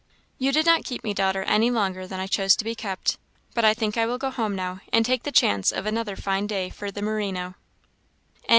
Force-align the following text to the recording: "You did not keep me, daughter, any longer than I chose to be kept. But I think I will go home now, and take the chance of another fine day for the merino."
"You 0.39 0.51
did 0.51 0.65
not 0.65 0.83
keep 0.83 1.03
me, 1.03 1.13
daughter, 1.13 1.43
any 1.43 1.69
longer 1.69 2.07
than 2.07 2.19
I 2.19 2.25
chose 2.25 2.55
to 2.55 2.63
be 2.63 2.73
kept. 2.73 3.19
But 3.53 3.63
I 3.63 3.75
think 3.75 3.97
I 3.99 4.07
will 4.07 4.17
go 4.17 4.31
home 4.31 4.55
now, 4.55 4.79
and 4.91 5.05
take 5.05 5.21
the 5.21 5.31
chance 5.31 5.71
of 5.71 5.85
another 5.85 6.15
fine 6.15 6.47
day 6.47 6.71
for 6.71 6.89
the 6.89 7.03
merino." 7.03 7.53